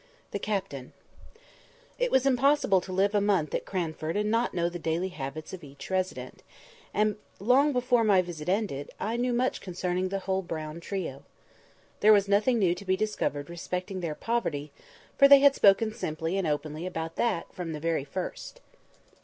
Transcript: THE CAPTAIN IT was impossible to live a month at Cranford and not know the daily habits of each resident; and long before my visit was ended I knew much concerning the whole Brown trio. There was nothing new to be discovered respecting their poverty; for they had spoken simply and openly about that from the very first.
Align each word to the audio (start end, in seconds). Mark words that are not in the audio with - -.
THE 0.31 0.39
CAPTAIN 0.39 0.93
IT 1.99 2.09
was 2.09 2.25
impossible 2.25 2.81
to 2.81 2.91
live 2.91 3.13
a 3.13 3.21
month 3.21 3.53
at 3.53 3.67
Cranford 3.67 4.17
and 4.17 4.31
not 4.31 4.51
know 4.51 4.67
the 4.67 4.79
daily 4.79 5.09
habits 5.09 5.53
of 5.53 5.63
each 5.63 5.91
resident; 5.91 6.41
and 6.91 7.17
long 7.39 7.71
before 7.71 8.03
my 8.03 8.19
visit 8.23 8.47
was 8.47 8.55
ended 8.55 8.89
I 8.99 9.15
knew 9.15 9.31
much 9.31 9.61
concerning 9.61 10.09
the 10.09 10.17
whole 10.17 10.41
Brown 10.41 10.79
trio. 10.79 11.21
There 11.99 12.13
was 12.13 12.27
nothing 12.27 12.57
new 12.57 12.73
to 12.73 12.83
be 12.83 12.97
discovered 12.97 13.47
respecting 13.47 13.99
their 13.99 14.15
poverty; 14.15 14.71
for 15.19 15.27
they 15.27 15.41
had 15.41 15.53
spoken 15.53 15.93
simply 15.93 16.35
and 16.35 16.47
openly 16.47 16.87
about 16.87 17.15
that 17.17 17.53
from 17.53 17.71
the 17.71 17.79
very 17.79 18.03
first. 18.03 18.59